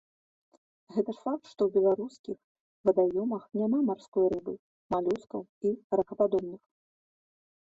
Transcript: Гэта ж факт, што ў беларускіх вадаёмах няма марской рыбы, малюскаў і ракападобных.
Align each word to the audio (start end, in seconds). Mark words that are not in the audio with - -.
Гэта 0.93 1.09
ж 1.17 1.21
факт, 1.25 1.43
што 1.51 1.61
ў 1.67 1.73
беларускіх 1.75 2.37
вадаёмах 2.89 3.43
няма 3.61 3.79
марской 3.91 4.25
рыбы, 4.35 4.53
малюскаў 4.97 5.41
і 5.67 5.77
ракападобных. 6.01 6.61